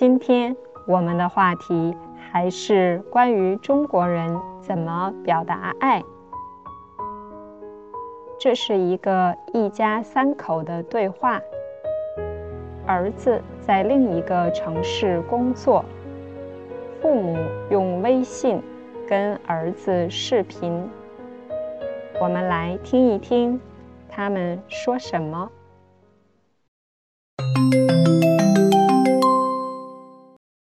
[0.00, 1.94] 今天我们的话题
[2.32, 6.02] 还是关于中国人怎么表达爱。
[8.38, 11.38] 这是一个一家三口的对话。
[12.86, 15.84] 儿子在另一个城市工作，
[17.02, 17.36] 父母
[17.68, 18.62] 用微信
[19.06, 20.88] 跟儿子视频。
[22.18, 23.60] 我们来听一听
[24.08, 25.50] 他们说什么。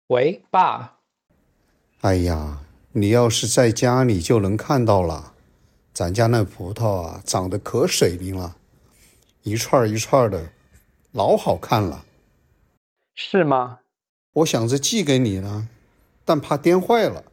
[0.08, 1.00] 喂，爸。
[2.00, 2.62] 哎呀，
[2.94, 5.34] 你要是在家里就能看到了，
[5.94, 8.56] 咱家那葡萄啊，长得可水灵了，
[9.44, 10.54] 一串一串的，
[11.12, 12.06] 老好看了。
[13.16, 13.80] 是吗？
[14.32, 15.68] 我想着寄给你呢，
[16.24, 17.26] 但怕颠坏了，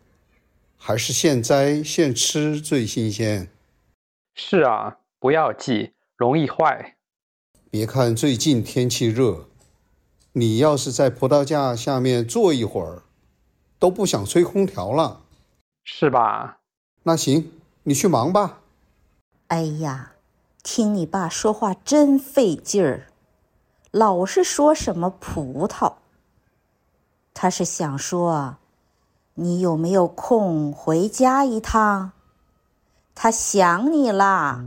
[0.76, 3.48] 还是现摘现吃最新鲜。
[4.34, 6.96] 是啊，不要寄，容易坏。
[7.70, 9.48] 别看最近天气热。
[10.36, 13.02] 你要是在葡萄架下面坐一会儿，
[13.78, 15.20] 都不想吹空调了，
[15.84, 16.58] 是吧？
[17.04, 17.52] 那行，
[17.84, 18.58] 你去忙吧。
[19.46, 20.14] 哎呀，
[20.64, 23.06] 听你爸说话真费劲儿，
[23.92, 25.94] 老是说什么葡萄。
[27.32, 28.56] 他是想说，
[29.34, 32.10] 你有没有空回家一趟？
[33.14, 34.64] 他想你啦。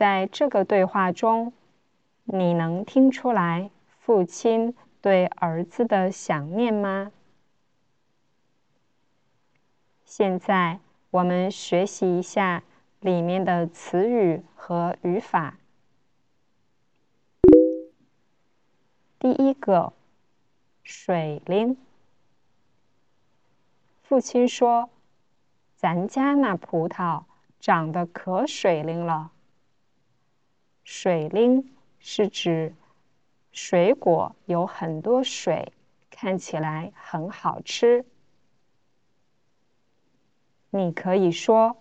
[0.00, 1.52] 在这个对话中，
[2.24, 7.12] 你能听出来父亲对儿子的想念吗？
[10.06, 12.62] 现在我们学习一下
[13.00, 15.58] 里面的词语和语法。
[19.18, 19.92] 第一个，
[20.82, 21.76] 水灵。
[24.00, 24.88] 父亲说
[25.76, 27.24] ：“咱家那葡萄
[27.60, 29.32] 长得可水灵了。”
[30.84, 32.74] 水灵是指
[33.52, 35.72] 水果有很多水，
[36.10, 38.04] 看起来很好吃。
[40.70, 41.76] 你可以说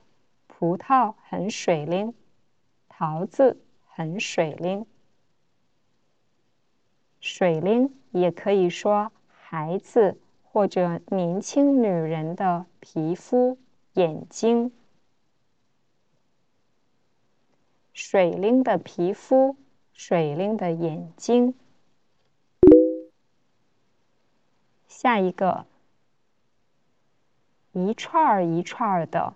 [0.47, 2.13] 葡萄很水灵，
[2.87, 4.85] 桃子很水灵。
[7.19, 13.57] 水灵也可以说孩子或者年轻女人的皮肤、
[13.93, 14.71] 眼睛。
[18.01, 19.57] 水灵的皮肤，
[19.91, 21.53] 水灵的眼睛。
[24.87, 25.65] 下一个，
[27.73, 29.35] 一串儿一串儿的，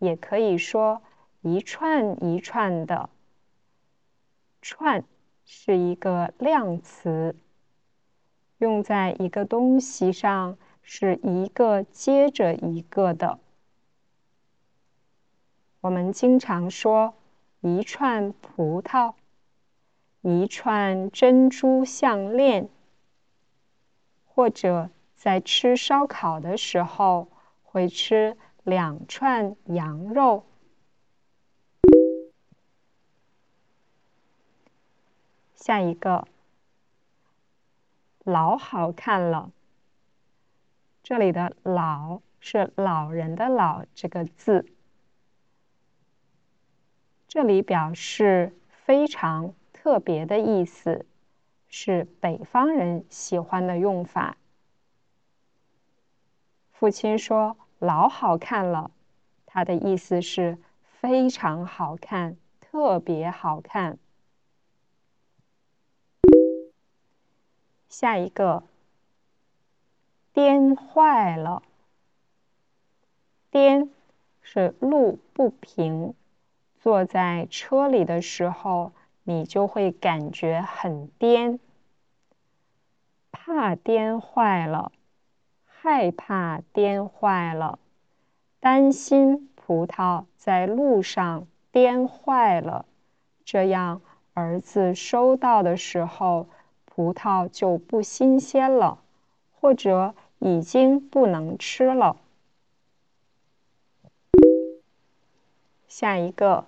[0.00, 1.02] 也可以说
[1.40, 3.08] 一串一串的。
[4.60, 5.04] 串
[5.46, 7.36] 是一个量词，
[8.58, 13.38] 用在一个东西上是一个接着一个的。
[15.80, 17.14] 我们经常说。
[17.62, 19.14] 一串葡萄，
[20.22, 22.70] 一串珍珠项链，
[24.26, 27.28] 或者在吃烧烤的时候
[27.62, 30.46] 会吃两串羊肉。
[35.54, 36.26] 下一个，
[38.24, 39.52] 老好看了。
[41.02, 44.64] 这里的“老”是老人的“老”这个字。
[47.30, 48.52] 这里表示
[48.84, 51.06] 非常特别的意思，
[51.68, 54.36] 是北方人喜欢的用法。
[56.72, 58.90] 父亲说：“老好看了。”
[59.46, 63.96] 他的意思是非常好看，特别好看。
[67.88, 68.64] 下一个，
[70.32, 71.62] 颠坏了。
[73.52, 73.88] 颠
[74.42, 76.12] 是路不平。
[76.80, 78.92] 坐在车里的时候，
[79.22, 81.60] 你就会感觉很颠，
[83.30, 84.90] 怕颠坏了，
[85.66, 87.78] 害怕颠坏了，
[88.60, 92.86] 担心葡萄在路上颠坏了，
[93.44, 94.00] 这样
[94.32, 96.46] 儿子收到的时候，
[96.86, 98.98] 葡萄就不新鲜了，
[99.60, 102.16] 或者已经不能吃了。
[105.90, 106.66] 下一个，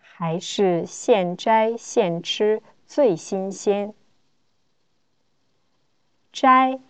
[0.00, 3.94] 还是现摘现吃最新鲜。
[6.32, 6.80] 摘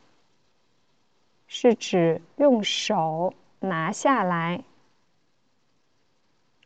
[1.46, 4.64] 是指用手拿下来，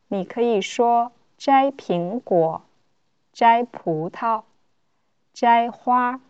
[0.07, 2.63] 你可以说摘苹果、
[3.33, 4.45] 摘葡萄、
[5.35, 6.21] 摘花，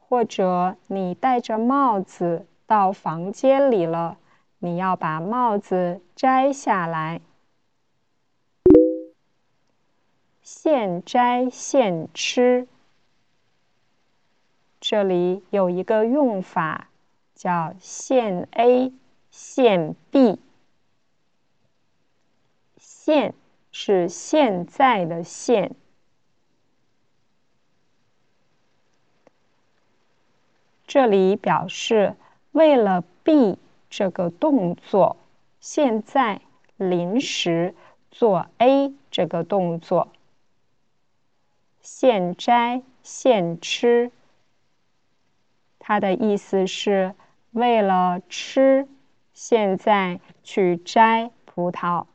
[0.00, 4.16] 或者你戴着帽子到房间里了。
[4.64, 7.20] 你要把帽子摘下来。
[10.40, 12.68] 现摘现吃，
[14.80, 16.90] 这里有一个用法
[17.34, 18.92] 叫现 A
[19.32, 20.38] 现 B。
[22.76, 23.34] 现
[23.72, 25.74] 是现在的现，
[30.86, 32.14] 这里表示
[32.52, 33.58] 为了 B
[33.92, 35.18] 这个动作，
[35.60, 36.40] 现在
[36.78, 37.74] 临时
[38.10, 40.08] 做 A 这个动作。
[41.82, 44.10] 现摘现吃，
[45.78, 47.14] 它的意思是
[47.50, 48.88] 为了吃，
[49.34, 52.06] 现在去摘葡萄。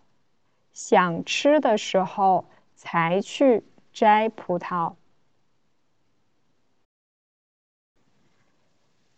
[0.73, 2.45] 想吃的时候
[2.75, 3.63] 才去
[3.93, 4.95] 摘葡萄。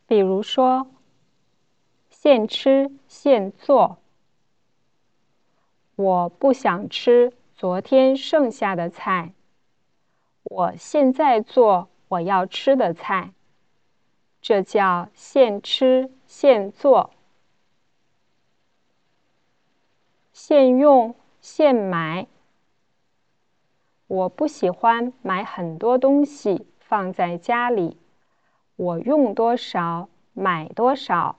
[0.07, 0.87] 比如说，
[2.29, 3.97] 现吃现做。
[5.95, 9.33] 我不想吃昨天剩下的菜，
[10.43, 13.33] 我现在做我要吃的菜。
[14.43, 17.09] 这叫现吃现做。
[20.31, 21.15] 现用。
[21.41, 22.27] 现买，
[24.05, 27.97] 我不喜欢买很多东西放在家里。
[28.75, 31.38] 我用多少买多少。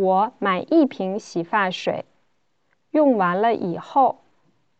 [0.00, 2.06] 我买一瓶洗发水，
[2.90, 4.22] 用完了以后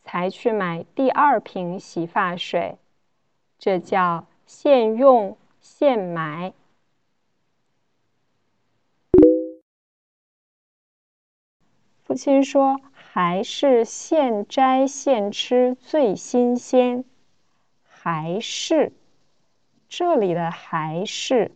[0.02, 2.78] 才去买第二瓶洗发水，
[3.58, 6.54] 这叫现用现买。
[12.02, 17.04] 父亲说：“还是现摘现吃最新鲜。”
[17.84, 18.94] 还是
[19.86, 21.52] 这里的“还是”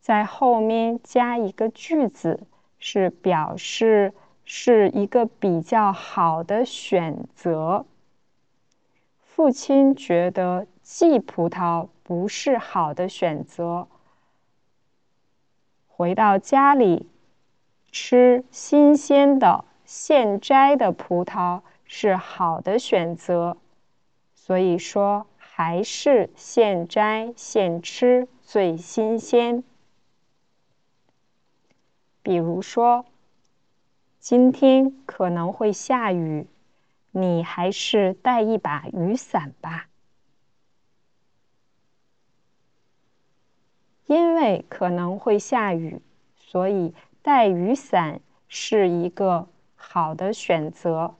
[0.00, 2.46] 在后面加一个句子，
[2.86, 4.12] 是表示
[4.44, 7.86] 是一个比较好的选择。
[9.22, 13.88] 父亲觉得寄葡萄不是好的选择。
[15.86, 17.08] 回到家里
[17.90, 19.64] 吃新鲜的。
[19.86, 23.56] 现摘的葡萄是好的选择，
[24.34, 29.62] 所以说还是现摘现吃最新鲜。
[32.24, 33.06] 比如说，
[34.18, 36.48] 今天可能会下雨，
[37.12, 39.86] 你还是带一把雨伞吧，
[44.06, 46.02] 因为可能会下雨，
[46.36, 46.92] 所以
[47.22, 49.48] 带雨伞是一个。
[49.86, 51.14] 好的选择，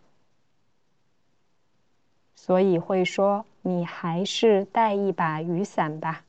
[2.34, 6.24] 所以会说你还是带一把雨伞吧。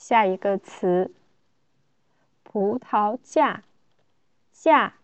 [0.00, 1.12] 下一个词，
[2.42, 3.64] 葡萄架，
[4.50, 4.94] 架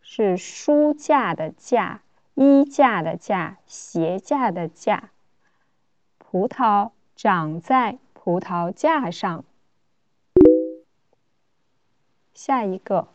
[0.00, 2.00] 是书架的架，
[2.34, 5.10] 衣架的架，鞋架的架。
[6.16, 9.44] 葡萄长在葡萄架上。
[12.32, 13.08] 下一个，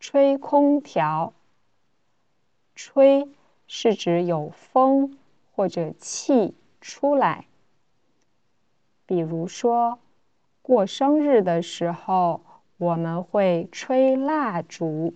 [0.00, 1.34] 吹空调。
[2.74, 3.28] 吹
[3.68, 5.18] 是指有风
[5.54, 7.44] 或者气出来。
[9.04, 9.98] 比如说，
[10.66, 12.40] 过生日的时候，
[12.76, 15.14] 我们会吹蜡烛。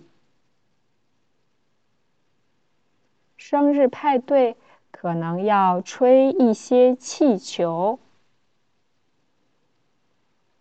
[3.35, 4.55] 生日派对
[4.91, 7.99] 可能要吹一些气球。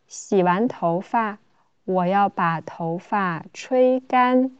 [0.09, 1.39] 洗完头发。
[1.85, 4.51] 我要把头发吹干。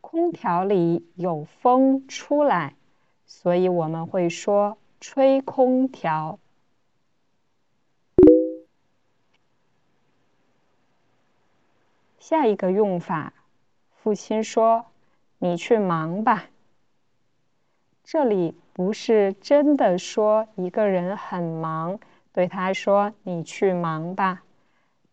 [0.00, 2.76] 空调里有风出来，
[3.26, 6.38] 所以我们会说吹空调。
[12.28, 13.32] 下一个用法，
[13.88, 14.84] 父亲说
[15.40, 16.44] ：“你去忙吧。”
[18.04, 21.98] 这里不是真的说一个人很忙。
[22.34, 24.42] 对他说：“你去忙吧。”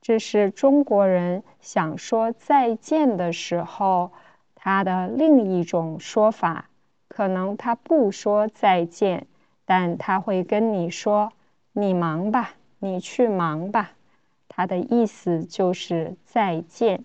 [0.04, 4.12] 这是中国人想说再见的时候，
[4.54, 6.70] 他的另一种说法。
[7.08, 9.26] 可能他不说再见，
[9.64, 11.32] 但他会跟你说
[11.72, 13.92] ：“你忙吧，你去忙吧。”
[14.58, 17.04] 它的意思就是再见。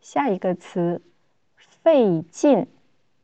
[0.00, 1.02] 下一个词，
[1.56, 2.68] 费劲，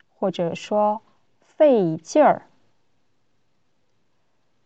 [0.08, 1.00] 或者说
[1.42, 2.48] 费劲儿。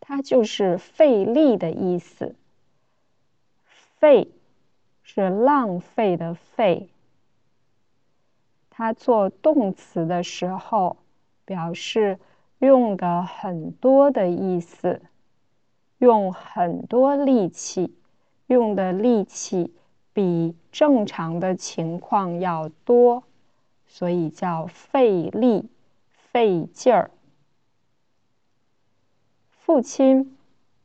[0.01, 2.35] 它就是费力的意思。
[3.67, 4.31] 费
[5.03, 6.89] 是浪费的费。
[8.71, 10.97] 它做动词的时候，
[11.45, 12.19] 表示
[12.61, 15.03] 用的很多的意思，
[15.99, 17.97] 用很多力气，
[18.47, 19.75] 用的力气
[20.13, 23.25] 比正常的情况要多，
[23.87, 25.69] 所以叫费力、
[26.11, 27.11] 费劲儿。
[29.51, 30.37] 父亲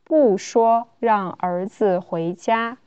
[0.02, 2.78] 不说让儿子回家，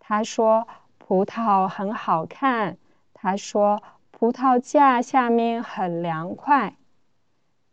[0.00, 0.66] 他说
[0.98, 2.76] 葡萄很好看，
[3.14, 6.74] 他说葡萄架下面很凉快。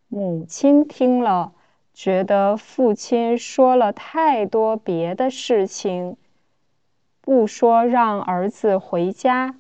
[0.08, 1.54] 母亲听了，
[1.96, 6.18] 觉得父亲说了太多别的事情，
[7.22, 9.56] 不说让儿子回家，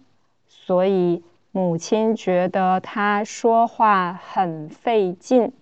[0.45, 1.23] 所以
[1.53, 5.53] 母亲觉得他说话很费劲。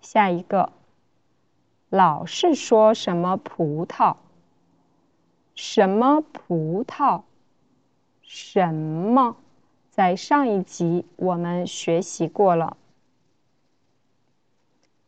[0.00, 0.72] 下一个，
[1.88, 4.14] 老是说什么葡萄，
[5.56, 7.22] 什么葡萄，
[8.22, 9.36] 什么，
[9.90, 12.76] 在上一集我们学习过了。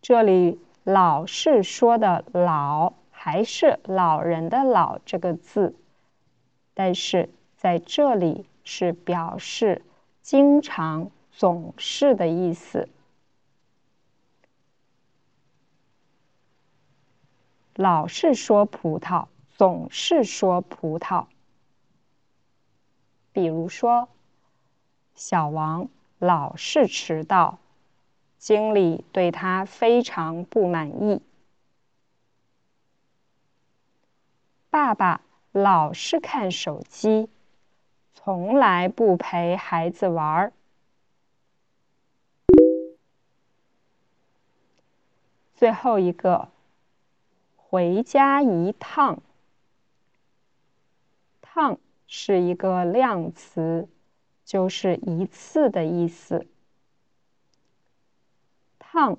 [0.02, 5.76] 这里老是说的“老”还是老人的“老”这个字，
[6.74, 9.82] 但是在这里是表示
[10.20, 12.88] 经常、总是的意思。
[17.76, 21.26] 老是说葡萄，总是说葡萄。
[23.32, 24.08] 比如说，
[25.14, 25.88] 小王
[26.18, 27.58] 老是迟到，
[28.38, 31.22] 经理对他非常不满意。
[34.70, 35.20] 爸爸
[35.52, 37.28] 老是看手机，
[38.14, 40.52] 从来不陪孩子玩儿。
[45.54, 46.48] 最后一个。
[47.74, 49.22] 回家一趟，
[51.40, 53.88] 趟是一个量词，
[54.44, 56.46] 就是一次的意思。
[58.78, 59.18] 趟，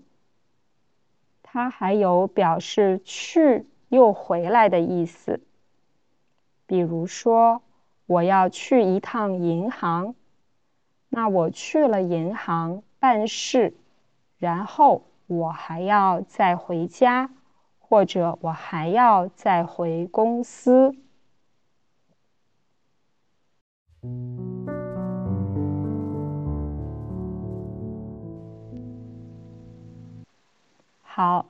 [1.41, 5.41] 它还有表示去又回来的意思。
[6.65, 7.61] 比如说，
[8.05, 10.15] 我要去一趟银行，
[11.09, 13.75] 那我去了银行办事，
[14.37, 17.29] 然后我还要再回家。
[17.85, 20.95] 或者我还要再回公司。
[31.15, 31.45] 好，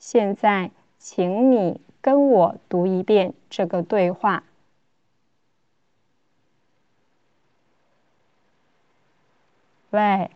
[0.00, 4.42] 现在请你跟我读一遍这个对话。
[9.90, 10.32] 喂，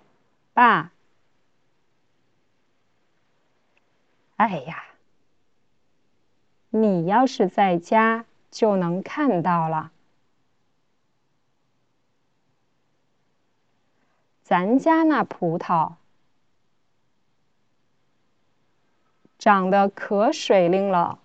[0.54, 0.92] 爸。
[4.36, 4.84] 哎呀。
[6.70, 9.90] 你要是在家，就能看到了。
[14.44, 15.94] 咱家那葡萄
[19.48, 21.20] 长得可水灵了，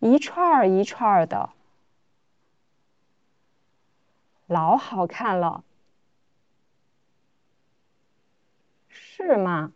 [0.00, 1.50] 一串儿一串儿的，
[4.48, 5.62] 老好看了，
[8.88, 9.72] 是吗？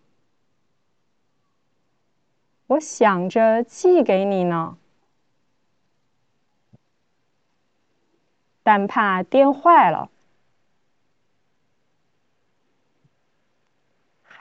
[2.66, 4.76] 我想着寄给你呢，
[8.64, 10.10] 但怕颠坏了，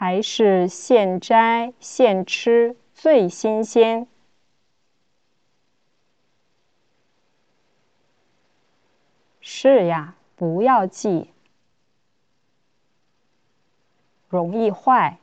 [0.01, 4.07] 还是现摘现吃最新鲜。
[9.41, 11.31] 是呀，不要寄，
[14.29, 15.19] 容易坏。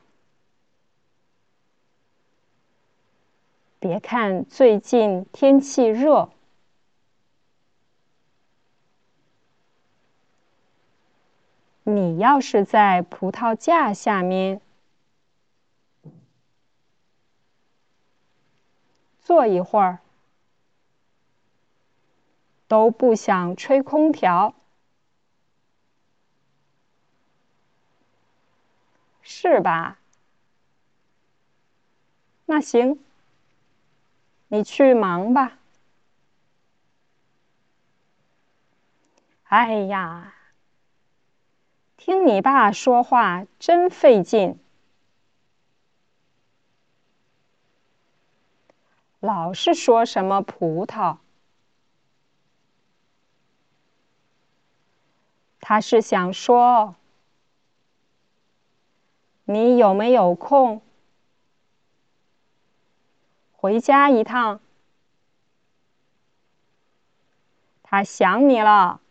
[3.79, 6.29] 别看最近天气热，
[11.83, 14.61] 你要是在葡萄架下面
[19.27, 19.99] 坐一会儿，
[22.69, 24.55] 都不想吹空调，
[29.21, 29.99] 是吧？
[32.45, 33.03] 那行。
[34.47, 35.59] 你去忙吧。
[39.43, 40.33] 哎呀，
[41.97, 44.57] 听你爸说话真费劲，
[49.27, 51.17] 老是说什么葡萄，
[55.59, 56.95] 他是想说，
[59.43, 60.81] 你有没有空？
[63.51, 64.61] 回家一趟，
[67.83, 69.01] 他想你了。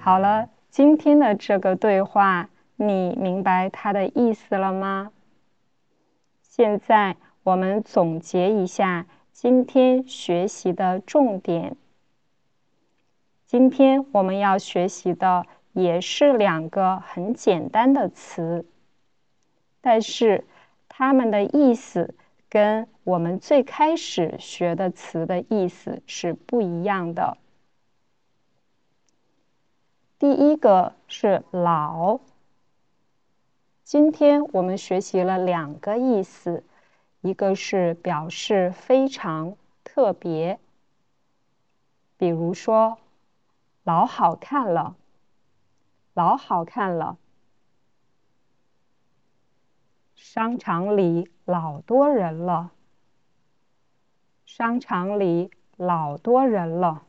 [0.00, 5.10] 好了，今天的这个对话，你明白它的意思了吗？
[6.42, 11.78] 现在我们总结一下今天学习的重点。
[13.46, 18.66] 今天我们要学习的也是两个很简单的词，
[19.80, 20.44] 但是
[20.90, 22.14] 它们的意思
[22.50, 27.38] 跟我们最开始学的词的意思是不一样的。
[30.18, 32.20] 第一个是“老”，
[33.84, 36.64] 今天我们学习了两个意思，
[37.20, 40.58] 一个是表示非常特别，
[42.16, 42.98] 比如说。
[43.84, 44.96] 老好看了，
[46.12, 47.18] 老好看了。
[50.16, 52.72] 商场里老多人了，
[54.44, 57.05] 商场里老多人了。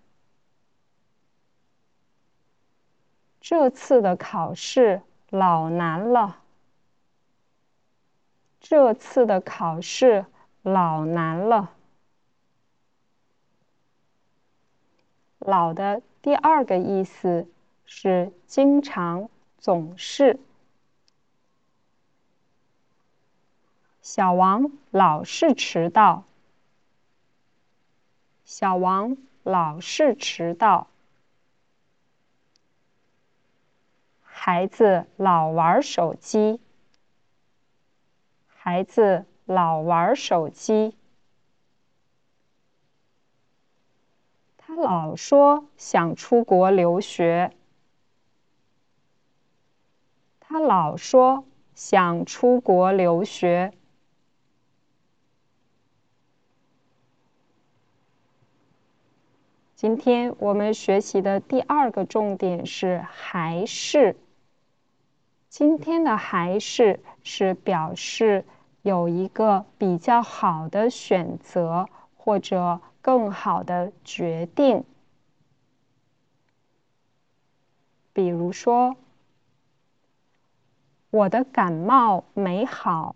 [3.49, 6.41] 这次的考试老难了，
[8.59, 10.25] 这次的考试
[10.63, 11.71] 老难了。
[15.39, 16.01] 老的。
[16.21, 17.47] 第二个意思
[17.85, 20.41] 是经常、总是。
[24.01, 26.25] 小王老是迟到。
[28.43, 30.87] 小王老是迟到。
[34.49, 36.61] 孩子老玩手机。
[38.45, 40.95] 孩子老玩手机。
[44.55, 47.51] 他老说想出国留学，
[50.39, 51.43] 他老说
[51.75, 53.73] 想出国留学。
[59.75, 64.15] 今天我们学习的第二个重点是还是。
[65.57, 68.45] 今天的还是是表示
[68.83, 72.79] 有一个比较好的选择或者。
[73.01, 74.83] 更好的决定，
[78.11, 78.97] 比如说，
[81.09, 83.15] 我的感冒没好，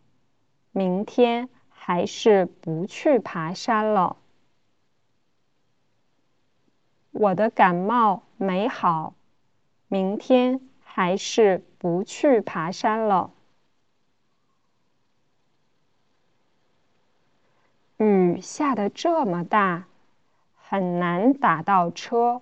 [0.72, 4.16] 明天还是不去爬山了。
[7.12, 9.14] 我的感冒没好，
[9.90, 10.62] 明天
[10.94, 13.32] 还是不去爬山了。
[17.96, 19.86] 雨下的这么大，
[20.54, 22.42] 很难打到车。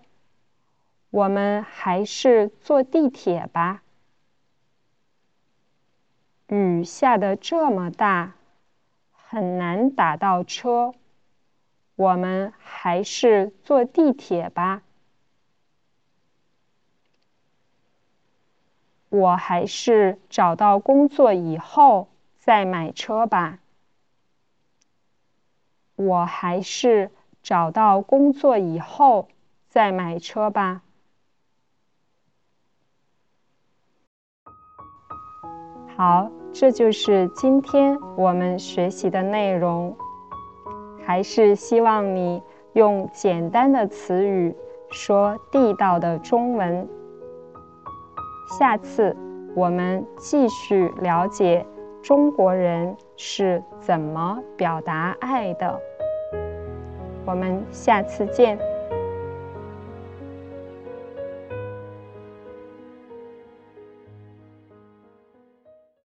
[1.12, 3.84] 我们还是坐地铁吧。
[6.48, 8.34] 雨下的这么大，
[9.12, 10.96] 很难打到车。
[11.96, 14.82] 我们还是坐地铁吧。
[19.10, 23.60] 我还是找到工作以后再买车吧。
[25.96, 27.12] 我还是
[27.44, 29.28] 找到工作以后
[29.68, 30.82] 再买车吧。
[35.98, 39.98] 好，这就是今天我们学习的内容。
[41.04, 42.42] 还是希望你
[42.74, 44.56] 用简单的词语
[44.92, 46.88] 说地道的中文。
[48.58, 49.16] 下次
[49.56, 51.66] 我们继续了解
[52.02, 55.80] 中国人是怎么表达爱的。
[57.26, 58.69] 我们下次见。